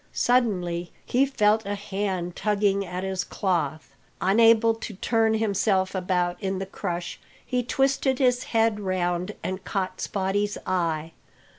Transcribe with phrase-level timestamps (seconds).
[0.13, 3.93] Suddenly he felt a hand tugging at his cloth.
[4.19, 9.99] Unable to turn himself about in the crush, he twisted his head round and caught
[10.01, 11.11] Spottie's eye.